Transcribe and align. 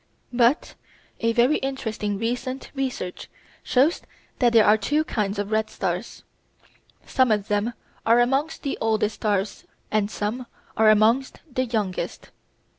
But 0.33 0.73
a 1.19 1.31
very 1.31 1.57
interesting 1.57 2.17
recent 2.17 2.71
research 2.73 3.29
shows 3.61 4.01
that 4.39 4.51
there 4.51 4.65
are 4.65 4.75
two 4.75 5.03
kinds 5.03 5.37
of 5.37 5.51
red 5.51 5.69
stars; 5.69 6.23
some 7.05 7.29
of 7.31 7.49
them 7.49 7.73
are 8.03 8.19
amongst 8.19 8.63
the 8.63 8.79
oldest 8.81 9.13
stars 9.13 9.63
and 9.91 10.09
some 10.09 10.47
are 10.75 10.89
amongst 10.89 11.41
the 11.53 11.65
youngest. 11.65 12.31